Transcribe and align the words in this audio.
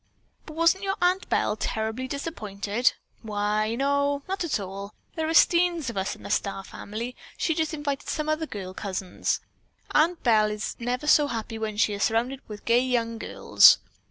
"But 0.47 0.53
wasn't 0.55 0.83
your 0.83 0.95
Aunt 0.99 1.29
Belle 1.29 1.55
terribly 1.55 2.07
disappointed?" 2.07 2.93
"Why, 3.21 3.75
no; 3.75 4.23
not 4.27 4.43
at 4.43 4.59
all. 4.59 4.95
There 5.15 5.27
are 5.27 5.33
steens 5.35 5.91
of 5.91 5.95
us 5.95 6.15
in 6.15 6.23
the 6.23 6.31
Starr 6.31 6.63
family. 6.63 7.15
She 7.37 7.53
just 7.53 7.71
invited 7.71 8.09
some 8.09 8.27
other 8.27 8.47
girl 8.47 8.73
cousins. 8.73 9.41
Aunt 9.91 10.23
Belle 10.23 10.49
is 10.49 10.75
never 10.79 11.05
so 11.05 11.27
happy 11.27 11.57
as 11.57 11.61
when 11.61 11.77
she 11.77 11.93
is 11.93 12.01
surrounded 12.01 12.41
with 12.47 12.65
gay 12.65 12.79
young 12.81 13.19
girls. 13.19 13.77